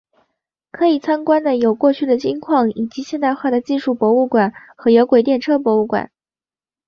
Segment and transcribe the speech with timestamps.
[0.71, 6.09] 可以参观的有过去的金矿以及现代化的技术博物馆和有轨电车博物馆。